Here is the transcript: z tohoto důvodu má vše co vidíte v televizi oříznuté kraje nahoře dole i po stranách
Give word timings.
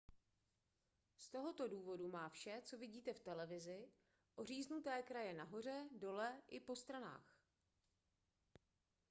z 1.17 1.29
tohoto 1.29 1.67
důvodu 1.67 2.07
má 2.07 2.29
vše 2.29 2.61
co 2.65 2.77
vidíte 2.77 3.13
v 3.13 3.19
televizi 3.19 3.89
oříznuté 4.35 5.03
kraje 5.03 5.33
nahoře 5.33 5.89
dole 5.99 6.41
i 6.47 6.59
po 6.59 6.75
stranách 6.75 7.35